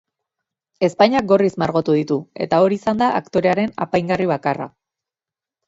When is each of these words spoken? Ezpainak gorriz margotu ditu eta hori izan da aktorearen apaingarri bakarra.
Ezpainak 0.87 1.27
gorriz 1.31 1.49
margotu 1.65 1.97
ditu 1.99 2.17
eta 2.47 2.63
hori 2.65 2.81
izan 2.83 3.03
da 3.05 3.13
aktorearen 3.21 3.77
apaingarri 3.87 4.31
bakarra. 4.35 4.71